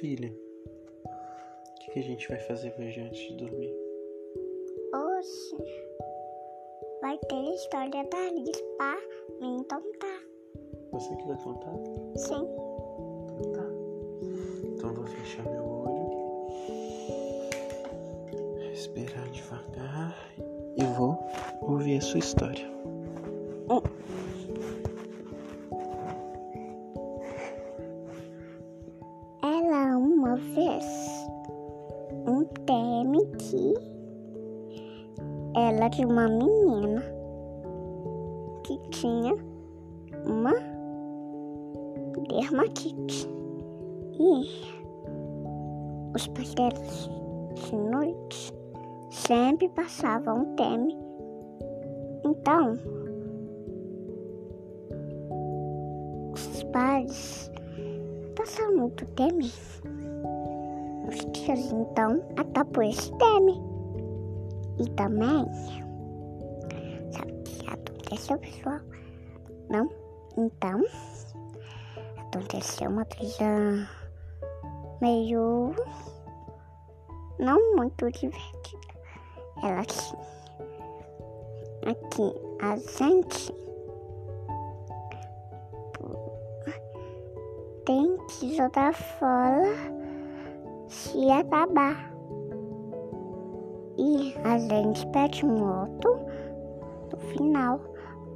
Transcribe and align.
que 0.00 1.98
a 1.98 2.02
gente 2.02 2.28
vai 2.28 2.38
fazer 2.38 2.72
hoje 2.78 3.00
antes 3.00 3.18
de 3.18 3.34
dormir? 3.34 3.74
Hoje 4.94 5.56
vai 7.00 7.18
ter 7.18 7.34
a 7.34 7.54
história 7.54 8.04
da 8.04 8.30
Liz 8.30 8.60
pra 8.76 8.96
mim 9.40 9.56
contar. 9.64 10.22
Você 10.92 11.16
que 11.16 11.26
vai 11.26 11.36
contar? 11.38 11.72
Sim. 12.16 12.46
Então 13.40 13.52
tá. 13.52 13.66
Então 14.68 14.94
vou 14.94 15.04
fechar 15.04 15.42
meu 15.50 15.64
olho. 15.64 16.08
Respirar 18.70 19.28
devagar 19.30 20.16
e 20.76 20.84
vou 20.96 21.18
ouvir 21.62 21.98
a 21.98 22.00
sua 22.00 22.20
história. 22.20 22.70
Ela 23.68 23.82
vez 30.38 30.84
um 32.26 32.44
teme 32.66 33.26
que 33.38 33.74
ela 35.56 35.88
de 35.88 36.04
uma 36.04 36.28
menina 36.28 37.02
que 38.64 38.78
tinha 38.90 39.34
uma 40.26 40.54
dermatite 42.28 43.28
e 44.20 44.78
os 46.14 46.26
pais 46.28 46.54
dela 46.54 46.70
de 47.54 47.76
noite 47.76 48.52
sempre 49.10 49.68
passavam 49.70 50.40
um 50.40 50.54
teme. 50.56 50.96
Então 52.24 52.78
os 56.32 56.62
pais 56.64 57.50
passaram 58.36 58.76
muito 58.76 59.06
teme. 59.14 59.50
Os 61.08 61.72
então 61.72 62.22
atopou 62.36 62.82
esse 62.82 63.10
teme. 63.16 63.58
E 64.78 64.90
também, 64.90 65.46
sabe 67.10 67.32
o 67.32 67.42
que 67.42 67.66
aconteceu, 67.66 68.38
pessoal? 68.38 68.80
Não? 69.70 69.90
Então, 70.36 70.84
aconteceu 72.18 72.90
uma 72.90 73.06
coisa 73.06 73.88
meio 75.00 75.74
não 77.38 77.76
muito 77.76 78.10
divertida. 78.10 78.94
Ela 79.62 79.84
tinha 79.86 80.28
aqui 81.86 82.34
a 82.60 82.76
gente 82.76 83.54
tem 87.86 88.16
que 88.26 88.56
jogar 88.56 88.92
fora 88.92 89.97
se 90.88 91.30
acabar. 91.30 92.12
E 93.98 94.34
a 94.44 94.58
gente 94.58 95.06
pede 95.08 95.44
um 95.44 95.80
outro 95.80 96.18
no 97.12 97.18
final. 97.32 97.80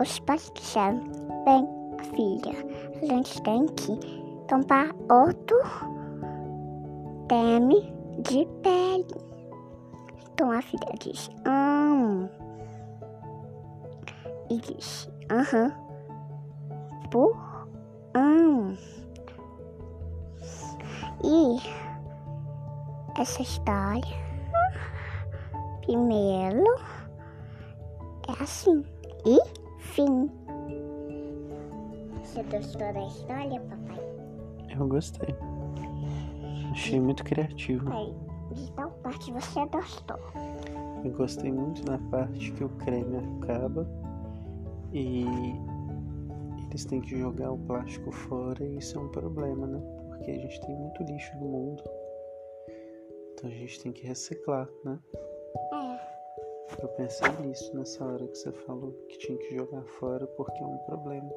Os 0.00 0.18
pais 0.20 0.50
disseram, 0.54 1.02
bem, 1.44 1.68
filha, 2.14 2.54
a 3.02 3.06
gente 3.06 3.42
tem 3.42 3.66
que 3.66 3.98
comprar 4.48 4.94
outro 5.10 5.58
teme 7.28 7.92
de 8.20 8.46
pele. 8.62 9.06
Então 10.32 10.52
a 10.52 10.62
filha 10.62 10.92
disse, 11.00 11.30
amo. 11.44 12.28
E 14.50 14.58
disse, 14.58 15.08
aham, 15.30 15.72
por 17.10 17.36
amo. 18.14 18.76
E 21.24 21.87
essa 23.20 23.42
história, 23.42 24.16
primeiro, 25.80 26.64
é 28.28 28.42
assim. 28.42 28.84
E 29.26 29.38
fim. 29.80 30.30
Você 32.22 32.42
gostou 32.44 32.92
da 32.92 33.04
história, 33.06 33.60
papai? 33.60 33.98
Eu 34.70 34.86
gostei. 34.86 35.34
Achei 36.70 37.00
muito 37.00 37.24
criativo. 37.24 37.92
Aí, 37.92 38.14
de 38.52 38.70
tal 38.72 38.90
parte 39.02 39.32
você 39.32 39.66
gostou. 39.66 40.18
Eu 41.04 41.10
gostei 41.12 41.50
muito 41.50 41.84
da 41.84 41.98
parte 42.10 42.52
que 42.52 42.62
o 42.62 42.68
creme 42.68 43.16
acaba 43.40 43.86
e 44.92 45.24
eles 46.68 46.84
têm 46.84 47.00
que 47.00 47.18
jogar 47.18 47.50
o 47.50 47.58
plástico 47.58 48.12
fora 48.12 48.62
e 48.62 48.78
isso 48.78 48.96
é 48.96 49.00
um 49.00 49.08
problema, 49.08 49.66
né? 49.66 49.80
Porque 50.08 50.30
a 50.30 50.34
gente 50.34 50.60
tem 50.60 50.76
muito 50.76 51.02
lixo 51.02 51.36
no 51.38 51.46
mundo. 51.46 51.82
Então 53.38 53.50
a 53.50 53.54
gente 53.54 53.80
tem 53.80 53.92
que 53.92 54.04
reciclar, 54.04 54.68
né? 54.84 54.98
É, 55.72 56.82
Eu 56.82 56.88
pensei 56.88 57.28
nisso 57.46 57.72
nessa 57.76 58.04
hora 58.04 58.26
que 58.26 58.36
você 58.36 58.50
falou 58.50 58.90
que 59.08 59.16
tinha 59.16 59.38
que 59.38 59.54
jogar 59.54 59.84
fora 59.84 60.26
porque 60.26 60.60
é 60.60 60.66
um 60.66 60.78
problema. 60.78 61.30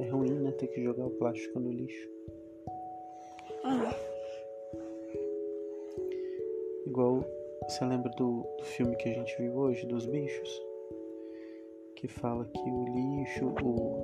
É 0.00 0.08
ruim, 0.08 0.32
né? 0.32 0.50
Ter 0.50 0.66
que 0.66 0.82
jogar 0.82 1.06
o 1.06 1.10
plástico 1.10 1.60
no 1.60 1.70
lixo. 1.70 2.08
é. 3.64 4.06
Igual 6.84 7.24
você 7.68 7.84
lembra 7.84 8.10
do, 8.16 8.42
do 8.58 8.64
filme 8.64 8.96
que 8.96 9.08
a 9.08 9.12
gente 9.12 9.36
viu 9.40 9.56
hoje, 9.56 9.86
dos 9.86 10.04
bichos? 10.04 10.62
Que 11.94 12.08
fala 12.08 12.44
que 12.44 12.68
o 12.68 12.84
lixo, 12.86 13.54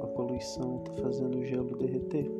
a 0.01 0.07
poluição 0.07 0.79
tá 0.85 0.93
fazendo 1.03 1.39
o 1.39 1.45
gelo 1.45 1.77
derreter. 1.77 2.31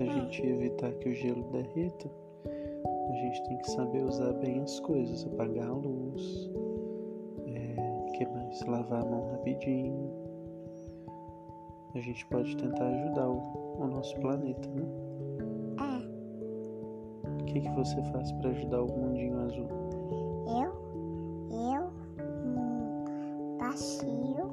Pra 0.00 0.08
gente 0.14 0.46
evitar 0.46 0.90
que 0.94 1.10
o 1.10 1.14
gelo 1.14 1.42
derreta, 1.52 2.10
a 2.46 3.12
gente 3.12 3.42
tem 3.44 3.58
que 3.58 3.70
saber 3.70 4.02
usar 4.02 4.32
bem 4.32 4.62
as 4.62 4.80
coisas, 4.80 5.26
apagar 5.26 5.68
a 5.68 5.74
luz, 5.74 6.50
é, 7.46 8.10
que 8.16 8.24
mais? 8.28 8.62
Lavar 8.62 9.02
a 9.02 9.04
mão 9.04 9.30
rapidinho. 9.32 10.10
A 11.94 11.98
gente 12.00 12.26
pode 12.28 12.56
tentar 12.56 12.86
ajudar 12.86 13.28
o, 13.28 13.76
o 13.78 13.86
nosso 13.88 14.18
planeta, 14.20 14.70
né? 14.70 14.88
É, 15.82 17.42
O 17.42 17.44
que, 17.44 17.60
que 17.60 17.70
você 17.72 18.02
faz 18.04 18.32
para 18.32 18.48
ajudar 18.52 18.82
o 18.82 18.86
mundinho 18.86 19.38
azul? 19.38 19.68
eu, 20.46 20.72
eu 21.52 21.90
hum, 22.24 23.58
passeio 23.58 24.50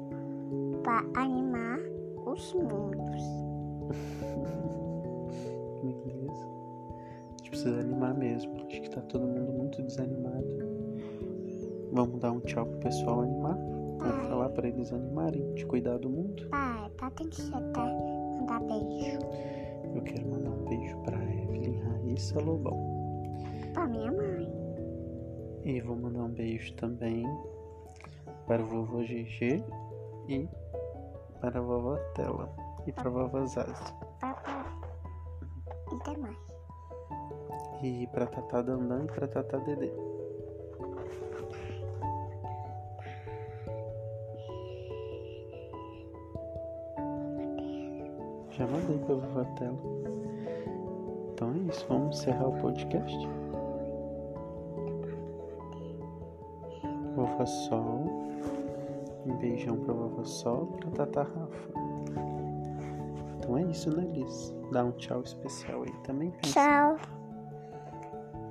para 0.82 1.22
animar 1.22 1.78
os 2.26 2.52
mundos. 2.52 3.37
Mesmo. 8.18 8.66
Acho 8.66 8.82
que 8.82 8.90
tá 8.90 9.00
todo 9.02 9.26
mundo 9.26 9.52
muito 9.52 9.82
desanimado. 9.82 10.44
Vamos 11.92 12.20
dar 12.20 12.32
um 12.32 12.40
tchau 12.40 12.66
pro 12.66 12.78
pessoal 12.80 13.22
animar. 13.22 13.56
Vamos 13.98 14.28
falar 14.28 14.48
para 14.50 14.68
eles 14.68 14.92
animarem, 14.92 15.54
de 15.54 15.66
cuidar 15.66 15.98
do 15.98 16.08
mundo. 16.10 16.48
Pai, 16.50 16.90
tá 16.98 17.10
tem 17.10 17.28
que 17.28 17.50
tá? 17.50 17.58
Mandar 17.58 18.60
beijo 18.60 19.18
Eu 19.94 20.02
quero 20.02 20.28
mandar 20.28 20.50
um 20.50 20.64
beijo 20.68 20.98
pra 20.98 21.16
Evelyn 21.16 21.80
Raíssa 21.80 22.40
Lobão. 22.40 22.76
pra 23.72 23.86
minha 23.86 24.12
mãe. 24.12 24.48
E 25.64 25.80
vou 25.80 25.96
mandar 25.96 26.22
um 26.22 26.28
beijo 26.30 26.72
também 26.74 27.24
para 28.46 28.62
o 28.62 28.66
vovô 28.66 28.98
GG 29.02 29.62
e 30.28 30.48
para 31.40 31.58
a 31.58 31.62
vovó 31.62 31.96
Tela. 32.14 32.48
E 32.86 32.92
para 32.92 33.08
a 33.08 33.12
vovó 33.12 33.44
Zaza. 33.46 33.92
Papai. 34.20 34.64
E 35.90 35.94
até 35.96 36.16
mais. 36.18 36.36
E 37.82 38.06
para 38.08 38.26
Tatá 38.26 38.62
Dandan 38.62 39.04
e 39.04 39.06
para 39.06 39.28
Tatá 39.28 39.58
Dedê. 39.58 39.92
Já 48.50 48.66
mandei 48.66 48.98
pra 48.98 49.14
vovó 49.14 49.44
Tela. 49.56 49.78
Então 51.32 51.52
é 51.52 51.58
isso, 51.70 51.86
vamos 51.88 52.18
encerrar 52.18 52.48
o 52.48 52.60
podcast. 52.60 53.28
Vovó 57.14 57.46
Sol. 57.46 58.06
Um 59.26 59.36
beijão 59.36 59.76
pra 59.76 59.94
vovó 59.94 60.24
Sol 60.24 60.68
e 60.74 60.80
pra 60.80 60.90
Tata 60.90 61.22
Rafa. 61.22 61.68
Então 63.38 63.56
é 63.56 63.62
isso, 63.62 63.96
né, 63.96 64.04
Liz? 64.12 64.52
Dá 64.72 64.84
um 64.84 64.92
tchau 64.92 65.20
especial 65.20 65.82
aí 65.82 65.92
também. 66.02 66.30
pensa. 66.32 66.54
Tchau. 66.54 67.17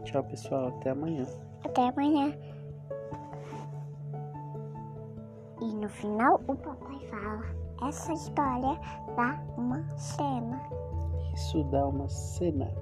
Tchau, 0.07 0.24
pessoal. 0.24 0.68
Até 0.69 0.92
amanhã. 0.92 1.25
Até 1.65 1.89
amanhã. 1.89 2.33
E 5.59 5.65
no 5.65 5.89
final 5.89 6.39
o 6.48 6.56
papai 6.56 6.98
fala: 7.09 7.44
essa 7.86 8.13
história 8.13 8.80
dá 9.18 9.38
uma 9.57 9.83
cena. 9.98 10.62
Isso 11.33 11.62
dá 11.65 11.86
uma 11.86 12.07
cena. 12.07 12.74